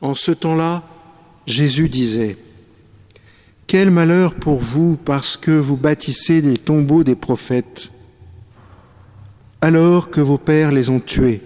[0.00, 0.82] En ce temps-là,
[1.46, 2.38] Jésus disait,
[3.66, 7.92] Quel malheur pour vous parce que vous bâtissez des tombeaux des prophètes,
[9.60, 11.42] alors que vos pères les ont tués.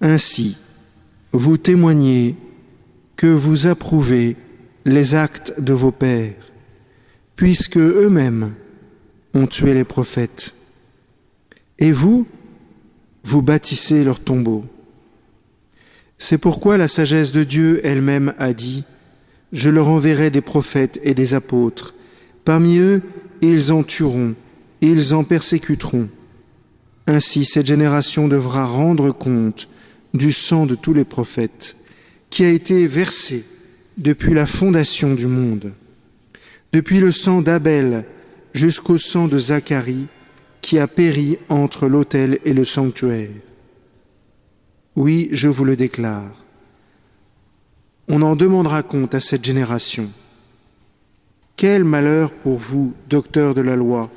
[0.00, 0.56] Ainsi,
[1.32, 2.36] vous témoignez
[3.16, 4.36] que vous approuvez
[4.84, 6.34] les actes de vos pères,
[7.36, 8.54] puisque eux-mêmes
[9.34, 10.54] ont tué les prophètes.
[11.78, 12.26] Et vous,
[13.22, 14.64] vous bâtissez leurs tombeaux.
[16.18, 18.84] C'est pourquoi la sagesse de Dieu elle-même a dit,
[19.52, 21.94] Je leur enverrai des prophètes et des apôtres.
[22.44, 23.02] Parmi eux,
[23.40, 24.34] ils en tueront,
[24.80, 26.08] ils en persécuteront.
[27.06, 29.68] Ainsi, cette génération devra rendre compte
[30.12, 31.76] du sang de tous les prophètes,
[32.30, 33.44] qui a été versé
[33.96, 35.72] depuis la fondation du monde,
[36.72, 38.04] depuis le sang d'Abel
[38.52, 40.08] jusqu'au sang de Zacharie,
[40.60, 43.30] qui a péri entre l'autel et le sanctuaire.
[44.98, 46.32] Oui, je vous le déclare,
[48.08, 50.10] on en demandera compte à cette génération.
[51.54, 54.10] Quel malheur pour vous, docteurs de la loi,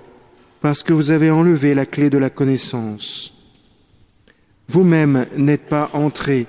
[0.60, 3.32] parce que vous avez enlevé la clé de la connaissance.
[4.70, 6.48] Vous-même n'êtes pas entrés,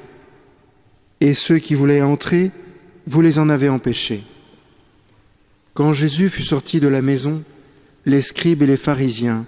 [1.20, 2.52] et ceux qui voulaient entrer,
[3.06, 4.24] vous les en avez empêchés.
[5.74, 7.42] Quand Jésus fut sorti de la maison,
[8.06, 9.44] les scribes et les pharisiens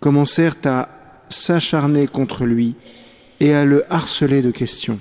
[0.00, 0.88] commencèrent à
[1.28, 2.74] s'acharner contre lui
[3.40, 4.98] et à le harceler de questions.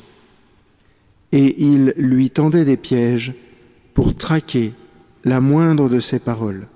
[1.32, 3.34] Et ils lui tendaient des pièges
[3.94, 4.74] pour traquer
[5.24, 6.68] la moindre de ses paroles.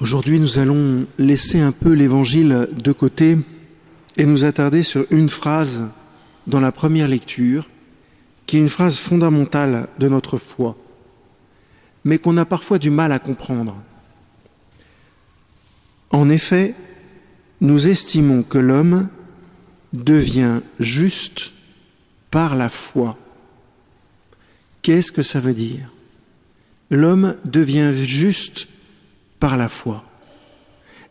[0.00, 3.36] Aujourd'hui, nous allons laisser un peu l'évangile de côté
[4.16, 5.90] et nous attarder sur une phrase
[6.46, 7.68] dans la première lecture,
[8.46, 10.76] qui est une phrase fondamentale de notre foi,
[12.04, 13.76] mais qu'on a parfois du mal à comprendre.
[16.10, 16.74] En effet,
[17.60, 19.08] nous estimons que l'homme
[19.92, 21.52] devient juste
[22.30, 23.18] par la foi.
[24.82, 25.90] Qu'est-ce que ça veut dire?
[26.90, 28.68] L'homme devient juste
[29.40, 30.04] par la foi.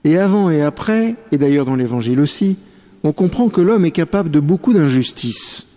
[0.03, 2.57] Et avant et après, et d'ailleurs dans l'Évangile aussi,
[3.03, 5.67] on comprend que l'homme est capable de beaucoup d'injustice.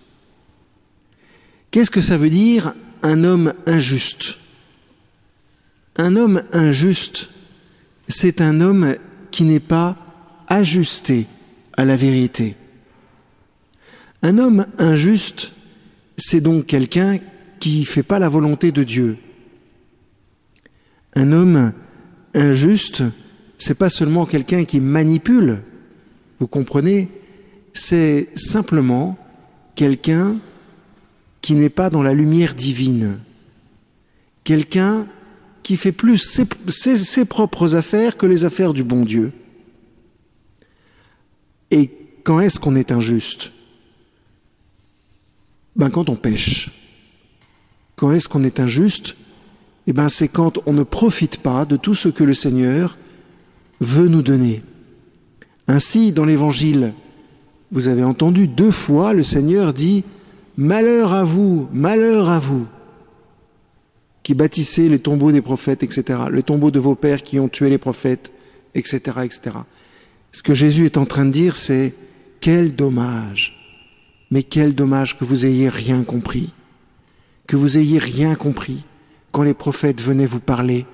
[1.70, 4.38] Qu'est-ce que ça veut dire un homme injuste?
[5.96, 7.30] Un homme injuste,
[8.08, 8.94] c'est un homme
[9.30, 9.96] qui n'est pas
[10.50, 11.26] ajusté
[11.74, 12.56] à la vérité.
[14.22, 15.52] Un homme injuste,
[16.18, 17.18] c'est donc quelqu'un
[17.58, 19.16] qui ne fait pas la volonté de Dieu.
[21.14, 21.72] Un homme
[22.34, 23.04] injuste,
[23.56, 25.62] c'est pas seulement quelqu'un qui manipule,
[26.38, 27.08] vous comprenez,
[27.72, 29.18] c'est simplement
[29.74, 30.36] quelqu'un
[31.40, 33.20] qui n'est pas dans la lumière divine,
[34.44, 35.06] quelqu'un
[35.62, 36.46] qui fait plus ses,
[36.96, 39.32] ses, propres affaires que les affaires du bon Dieu.
[41.70, 41.90] Et
[42.24, 43.52] quand est-ce qu'on est injuste?
[45.76, 46.70] Ben quand on pêche.
[47.96, 49.16] Quand est-ce qu'on est injuste?
[49.86, 52.96] Eh ben, c'est quand on ne profite pas de tout ce que le Seigneur
[53.80, 54.62] veut nous donner.
[55.68, 56.94] Ainsi, dans l'Évangile,
[57.70, 60.04] vous avez entendu deux fois le Seigneur dit
[60.56, 62.66] Malheur à vous, malheur à vous,
[64.22, 67.70] qui bâtissez les tombeaux des prophètes, etc., les tombeaux de vos pères qui ont tué
[67.70, 68.32] les prophètes,
[68.74, 69.56] etc., etc.
[70.32, 71.94] Ce que Jésus est en train de dire, c'est
[72.40, 73.56] quel dommage,
[74.30, 76.52] mais quel dommage que vous ayez rien compris,
[77.46, 78.84] que vous ayez rien compris
[79.32, 80.86] quand les prophètes venaient vous parler,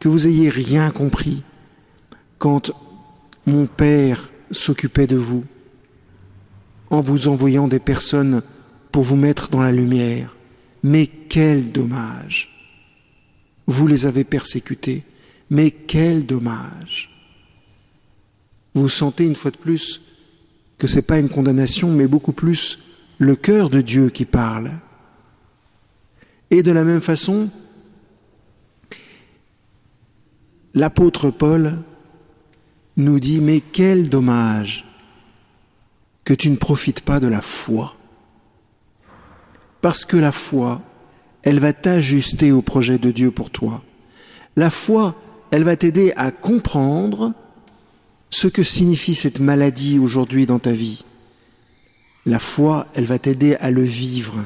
[0.00, 1.42] que vous ayez rien compris,
[2.38, 2.70] quand
[3.46, 5.44] mon Père s'occupait de vous,
[6.90, 8.42] en vous envoyant des personnes
[8.92, 10.34] pour vous mettre dans la lumière.
[10.82, 12.50] Mais quel dommage.
[13.66, 15.02] Vous les avez persécutés,
[15.50, 17.17] mais quel dommage
[18.74, 20.02] Vous sentez une fois de plus
[20.78, 22.78] que ce n'est pas une condamnation, mais beaucoup plus
[23.18, 24.72] le cœur de Dieu qui parle.
[26.50, 27.50] Et de la même façon,
[30.74, 31.78] l'apôtre Paul
[32.96, 34.84] nous dit, mais quel dommage
[36.24, 37.94] que tu ne profites pas de la foi.
[39.80, 40.82] Parce que la foi,
[41.42, 43.82] elle va t'ajuster au projet de Dieu pour toi.
[44.56, 45.14] La foi,
[45.50, 47.32] elle va t'aider à comprendre
[48.30, 51.04] ce que signifie cette maladie aujourd'hui dans ta vie?
[52.26, 54.44] La foi, elle va t'aider à le vivre.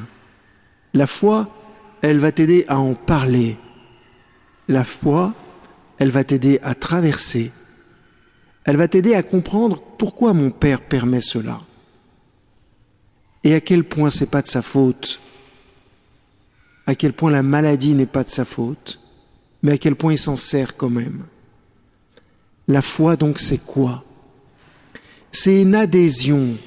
[0.93, 1.49] La foi,
[2.01, 3.57] elle va t'aider à en parler.
[4.67, 5.33] La foi,
[5.97, 7.51] elle va t'aider à traverser.
[8.63, 11.59] Elle va t'aider à comprendre pourquoi mon Père permet cela.
[13.43, 15.19] Et à quel point c'est pas de sa faute.
[16.85, 19.01] À quel point la maladie n'est pas de sa faute.
[19.61, 21.25] Mais à quel point il s'en sert quand même.
[22.67, 24.03] La foi donc c'est quoi?
[25.31, 26.57] C'est une adhésion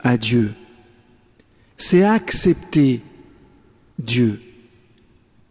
[0.00, 0.54] à Dieu.
[1.76, 3.00] c'est accepter
[3.98, 4.40] Dieu.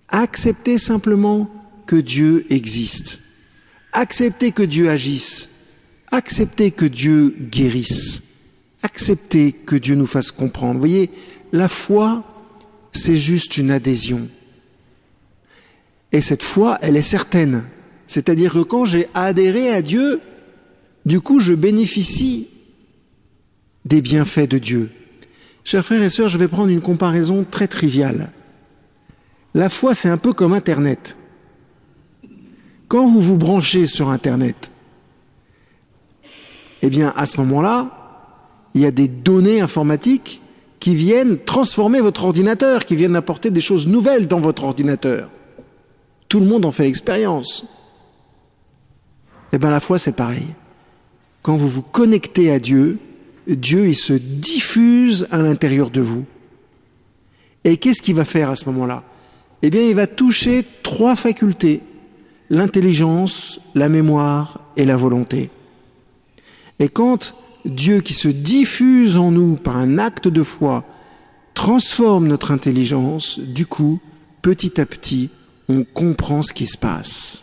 [0.09, 1.49] Accepter simplement
[1.85, 3.21] que Dieu existe.
[3.93, 5.49] Accepter que Dieu agisse.
[6.11, 8.23] Accepter que Dieu guérisse.
[8.83, 10.73] Accepter que Dieu nous fasse comprendre.
[10.73, 11.09] Vous voyez,
[11.51, 12.23] la foi,
[12.91, 14.29] c'est juste une adhésion.
[16.11, 17.63] Et cette foi, elle est certaine.
[18.13, 20.21] C'est-à-dire que quand j'ai adhéré à Dieu,
[21.03, 22.47] du coup, je bénéficie
[23.85, 24.91] des bienfaits de Dieu.
[25.63, 28.31] Chers frères et sœurs, je vais prendre une comparaison très triviale.
[29.55, 31.17] La foi, c'est un peu comme Internet.
[32.87, 34.69] Quand vous vous branchez sur Internet,
[36.83, 40.43] eh bien, à ce moment-là, il y a des données informatiques
[40.79, 45.31] qui viennent transformer votre ordinateur, qui viennent apporter des choses nouvelles dans votre ordinateur.
[46.29, 47.65] Tout le monde en fait l'expérience.
[49.53, 50.47] Eh bien, la foi, c'est pareil.
[51.43, 52.97] Quand vous vous connectez à Dieu,
[53.47, 56.25] Dieu, il se diffuse à l'intérieur de vous.
[57.63, 59.03] Et qu'est-ce qu'il va faire à ce moment-là?
[59.61, 61.81] Eh bien, il va toucher trois facultés,
[62.49, 65.51] l'intelligence, la mémoire et la volonté.
[66.79, 70.83] Et quand Dieu qui se diffuse en nous par un acte de foi
[71.53, 73.99] transforme notre intelligence, du coup,
[74.41, 75.29] petit à petit,
[75.69, 77.42] on comprend ce qui se passe.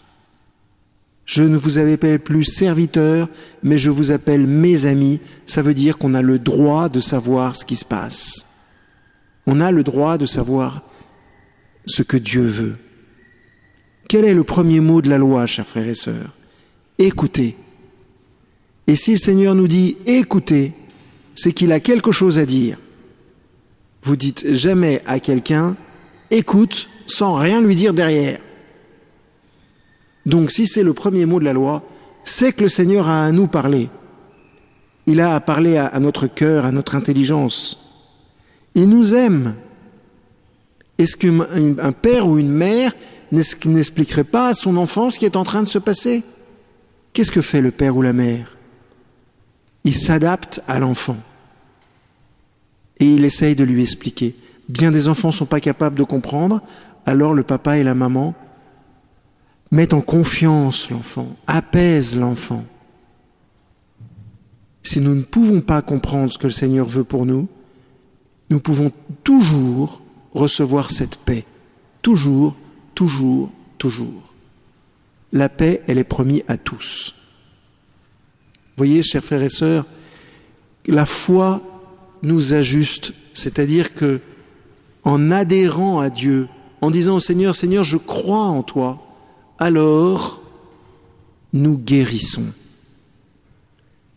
[1.30, 3.28] Je ne vous appelle plus serviteur,
[3.62, 5.20] mais je vous appelle mes amis.
[5.46, 8.48] Ça veut dire qu'on a le droit de savoir ce qui se passe.
[9.46, 10.82] On a le droit de savoir
[11.86, 12.78] ce que Dieu veut.
[14.08, 16.34] Quel est le premier mot de la loi, chers frères et sœurs?
[16.98, 17.54] Écoutez.
[18.88, 20.72] Et si le Seigneur nous dit écoutez,
[21.36, 22.76] c'est qu'il a quelque chose à dire.
[24.02, 25.76] Vous dites jamais à quelqu'un
[26.32, 28.40] écoute sans rien lui dire derrière.
[30.26, 31.82] Donc si c'est le premier mot de la loi,
[32.24, 33.88] c'est que le Seigneur a à nous parler.
[35.06, 37.80] Il a à parler à, notre cœur, à notre intelligence.
[38.74, 39.54] Il nous aime.
[40.98, 42.92] Est-ce qu'un père ou une mère
[43.32, 46.22] n'expliquerait pas à son enfant ce qui est en train de se passer?
[47.12, 48.56] Qu'est-ce que fait le père ou la mère?
[49.84, 51.16] Il s'adapte à l'enfant.
[52.98, 54.36] Et il essaye de lui expliquer.
[54.68, 56.60] Bien des enfants ne sont pas capables de comprendre,
[57.06, 58.34] alors le papa et la maman
[59.70, 62.64] Mette en confiance l'enfant, apaise l'enfant.
[64.82, 67.48] Si nous ne pouvons pas comprendre ce que le Seigneur veut pour nous,
[68.48, 68.90] nous pouvons
[69.22, 70.00] toujours
[70.32, 71.44] recevoir cette paix.
[72.02, 72.56] Toujours,
[72.94, 74.34] toujours, toujours.
[75.32, 77.14] La paix, elle est promise à tous.
[78.76, 79.86] Voyez, chers frères et sœurs,
[80.88, 81.62] la foi
[82.22, 84.20] nous ajuste, c'est-à-dire que
[85.04, 86.48] en adhérant à Dieu,
[86.80, 89.09] en disant au Seigneur, Seigneur, je crois en toi,
[89.60, 90.42] alors
[91.52, 92.46] nous guérissons.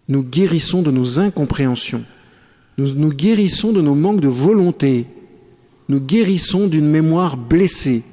[0.08, 2.04] Nous guérissons de nos incompréhensions.
[2.78, 5.06] Nous guérissons de nos manques de volonté.
[5.90, 8.04] Nous guérissons d'une mémoire blessée.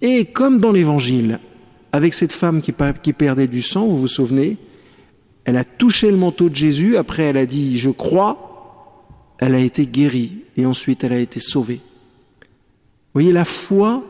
[0.00, 1.40] Et comme dans l'Évangile,
[1.92, 2.72] avec cette femme qui,
[3.02, 4.58] qui perdait du sang, vous vous souvenez,
[5.44, 9.60] elle a touché le manteau de Jésus, après elle a dit je crois, elle a
[9.60, 11.80] été guérie et ensuite elle a été sauvée.
[12.42, 14.04] Vous voyez, la foi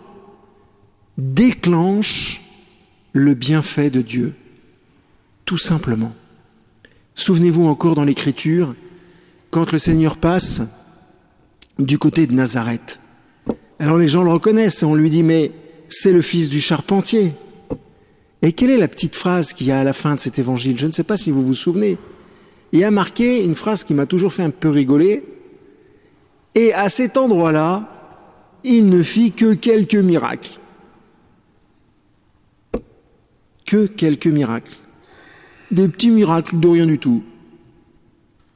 [1.18, 2.42] déclenche
[3.12, 4.34] le bienfait de Dieu,
[5.44, 6.14] tout simplement.
[7.14, 8.74] Souvenez-vous encore dans l'Écriture,
[9.50, 10.62] quand le Seigneur passe
[11.78, 13.00] du côté de Nazareth.
[13.78, 15.52] Alors les gens le reconnaissent et on lui dit mais
[15.88, 17.34] c'est le fils du charpentier.
[18.42, 20.78] Et quelle est la petite phrase qu'il y a à la fin de cet évangile?
[20.78, 21.96] Je ne sais pas si vous vous souvenez.
[22.72, 25.24] Il y a marqué une phrase qui m'a toujours fait un peu rigoler.
[26.54, 27.88] Et à cet endroit-là,
[28.64, 30.58] il ne fit que quelques miracles.
[33.64, 34.74] Que quelques miracles.
[35.70, 37.22] Des petits miracles de rien du tout.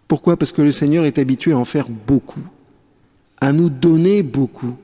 [0.07, 0.37] Pourquoi?
[0.37, 2.43] Parce que le Seigneur est habitué à en faire beaucoup,
[3.41, 4.77] à nous donner beaucoup.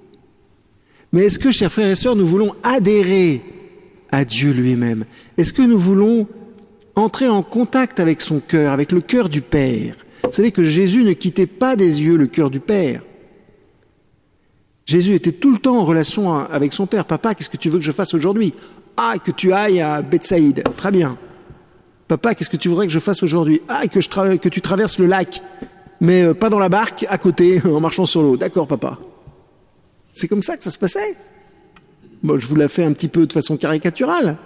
[1.13, 3.43] Mais est-ce que, chers frères et sœurs, nous voulons adhérer
[4.11, 5.05] à Dieu lui-même?
[5.39, 6.27] Est-ce que nous voulons
[6.97, 9.97] entrer en contact avec son cœur, avec le cœur du Père?
[10.25, 13.03] Vous savez que Jésus ne quittait pas des yeux le cœur du Père.
[14.87, 17.07] Jésus était tout le temps en relation avec son Père.
[17.07, 18.53] Papa, qu'est-ce que tu veux que je fasse aujourd'hui?
[18.97, 20.63] Ah, que tu ailles à Bethsaïde.
[20.77, 21.19] Très bien.
[22.09, 23.63] Papa, qu'est-ce que tu voudrais que je fasse aujourd'hui?
[23.69, 25.43] Ah, que, je que tu traverses le lac,
[26.01, 28.37] mais euh, pas dans la barque, à côté, en marchant sur l'eau.
[28.37, 28.99] D'accord, papa.
[30.13, 31.17] C'est comme ça que ça se passait?
[32.23, 34.39] Moi, je vous l'ai fait un petit peu de façon caricaturale.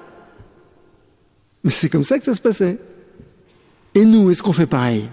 [1.65, 2.79] Mais c'est comme ça que ça se passait.
[3.95, 5.09] Et nous, est-ce qu'on fait pareil?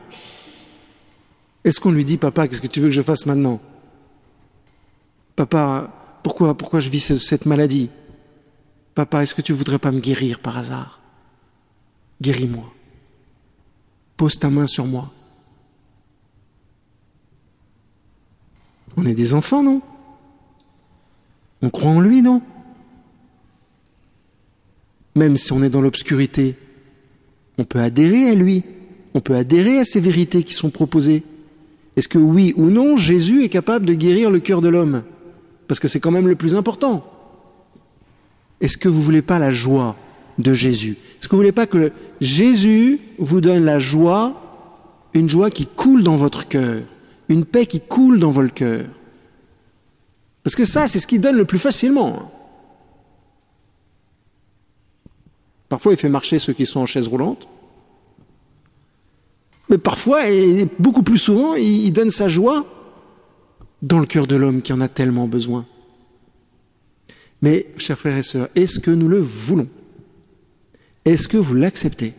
[1.63, 3.59] Est-ce qu'on lui dit, papa, qu'est-ce que tu veux que je fasse maintenant?
[5.35, 5.91] Papa,
[6.23, 7.89] pourquoi, pourquoi je vis cette maladie?
[8.95, 11.01] Papa, est-ce que tu voudrais pas me guérir par hasard?
[12.21, 12.73] Guéris-moi.
[14.15, 15.11] Pose ta main sur moi.
[18.95, 19.81] On est des enfants, non?
[21.61, 22.41] On croit en lui, non?
[25.15, 26.57] Même si on est dans l'obscurité,
[27.57, 28.63] on peut adhérer à lui,
[29.13, 31.23] on peut adhérer à ces vérités qui sont proposées.
[31.97, 35.03] Est-ce que oui ou non, Jésus est capable de guérir le cœur de l'homme?
[35.67, 37.14] Parce que c'est quand même le plus important.
[38.65, 39.95] Est-ce que vous voulez pas la joie
[40.39, 40.97] de Jésus?
[41.19, 44.41] Est-ce que vous voulez pas que Jésus vous donne la joie,
[45.13, 46.81] une joie qui coule dans votre cœur,
[47.29, 48.85] une paix qui coule dans votre cœur?
[50.41, 52.31] Parce que ça, c'est ce qui donne le plus facilement.
[55.69, 57.47] Parfois, il fait marcher ceux qui sont en chaise roulante.
[59.69, 62.65] Mais parfois, et beaucoup plus souvent, il donne sa joie
[63.83, 65.67] dans le cœur de l'homme qui en a tellement besoin.
[67.45, 69.67] Mais, chers frères et sœurs, est-ce que nous le voulons?
[71.05, 72.13] Est-ce que vous l'acceptez?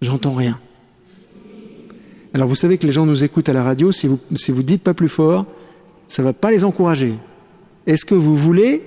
[0.00, 0.58] J'entends rien.
[2.32, 4.82] Alors vous savez que les gens nous écoutent à la radio, si vous vous dites
[4.82, 5.44] pas plus fort,
[6.06, 7.12] ça ne va pas les encourager.
[7.86, 8.82] Est-ce que vous voulez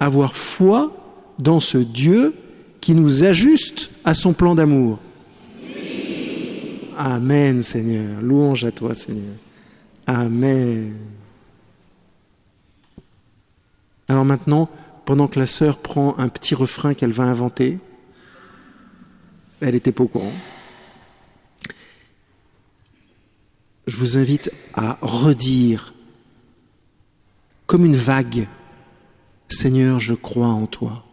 [0.00, 0.90] avoir foi
[1.38, 2.32] dans ce Dieu
[2.80, 5.00] qui nous ajuste à son plan d'amour?
[6.96, 8.22] Amen, Seigneur.
[8.22, 9.34] Louange à toi, Seigneur.
[10.06, 10.94] Amen.
[14.10, 14.68] Alors maintenant,
[15.04, 17.78] pendant que la sœur prend un petit refrain qu'elle va inventer,
[19.60, 20.32] elle était pas au courant.
[23.86, 25.94] Je vous invite à redire
[27.68, 28.48] comme une vague,
[29.46, 31.04] Seigneur, je crois en toi.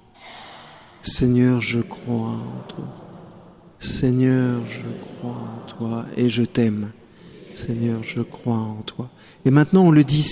[1.03, 2.87] Seigneur, je crois en toi.
[3.77, 4.81] Seigneur, je
[5.19, 6.89] crois en toi et je t'aime.
[7.53, 9.07] Seigneur, je crois en toi.
[9.45, 10.25] Et maintenant, on le dit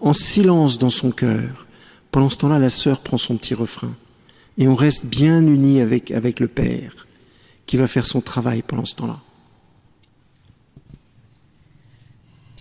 [0.00, 1.66] en silence dans son cœur.
[2.10, 3.94] Pendant ce temps-là, la sœur prend son petit refrain.
[4.58, 7.06] Et on reste bien unis avec, avec le Père,
[7.66, 9.18] qui va faire son travail pendant ce temps-là.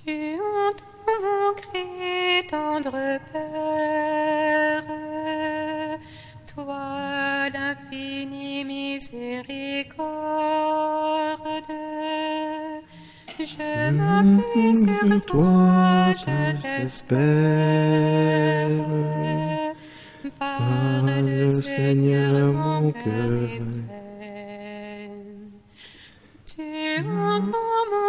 [0.05, 0.85] Tu entends
[1.23, 2.91] mon cri, tendre
[3.33, 4.83] Père,
[6.53, 9.99] toi l'infinie miséricorde.
[13.39, 18.19] Je m'appuie sur toi, je t'espère.
[21.61, 23.49] Seigneur, mon cœur.
[26.45, 26.61] Tu
[27.05, 27.51] entends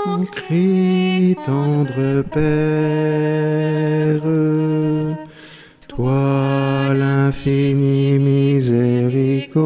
[0.07, 4.23] mon cri, tendre Père,
[5.89, 9.61] toi l'infinie miséricorde.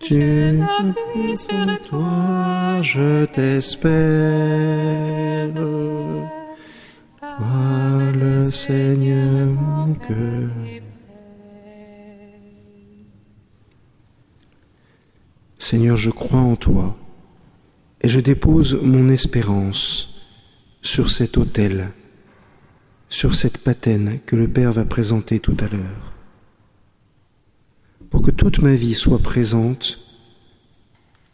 [0.00, 3.90] Tu m'appuies sur toi, je t'espère.
[7.20, 9.09] Parle, Seigneur,
[15.58, 16.96] Seigneur, je crois en toi
[18.00, 20.20] et je dépose mon espérance
[20.82, 21.92] sur cet autel,
[23.08, 26.14] sur cette patène que le Père va présenter tout à l'heure,
[28.08, 30.00] pour que toute ma vie soit présente,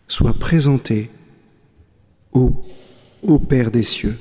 [0.08, 1.10] soit présentée
[2.32, 2.62] au,
[3.22, 4.18] au Père des cieux.